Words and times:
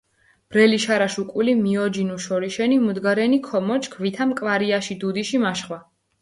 ბრელი 0.53 0.77
შარაშ 0.85 1.17
უკული 1.23 1.53
მიოჯინუ 1.59 2.17
შორიშენი, 2.25 2.79
მუდგარენი 2.85 3.39
ქომოჩქ, 3.49 3.99
ვითამ 4.07 4.33
კვარიაში 4.41 4.99
დუდიში 5.05 5.45
მაშხვა. 5.47 5.81